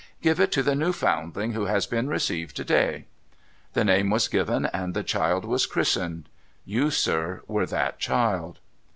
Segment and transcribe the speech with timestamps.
[0.23, 3.05] "Give it to the new foundling who has been received to day."
[3.73, 6.27] The name was given, and the child was christened.
[6.65, 8.57] You, sir, were that child.'